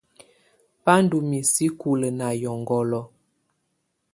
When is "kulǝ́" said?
1.79-2.13